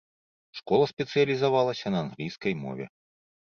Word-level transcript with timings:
Школа 0.59 0.87
спецыялізавалася 0.93 1.87
на 1.95 2.03
англійскай 2.07 2.61
мове. 2.67 2.85